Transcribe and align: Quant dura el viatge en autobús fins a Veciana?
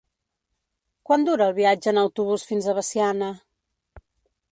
Quant 1.09 1.25
dura 1.27 1.49
el 1.51 1.53
viatge 1.59 1.93
en 1.93 1.99
autobús 2.03 2.45
fins 2.53 2.67
a 2.67 2.75
Veciana? 2.79 3.29